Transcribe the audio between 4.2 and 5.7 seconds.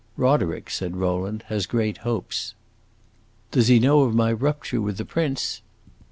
rupture with the prince?"